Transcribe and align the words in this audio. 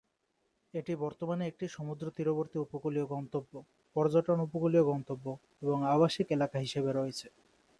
এটি 0.73 0.93
বর্তমানে 0.95 1.43
একটি 1.47 1.65
সমুদ্রতীরবর্তী 1.67 2.57
উপকূলীয় 2.59 3.05
গন্তব্য, 3.05 3.53
পর্যটন 3.95 4.37
উপকূলীয় 4.39 4.83
গন্তব্য, 4.83 5.25
এবং 5.61 5.77
আবাসিক 5.87 6.27
এলাকা 6.31 6.57
হিসেবে 6.59 6.89
রয়েছে। 6.91 7.27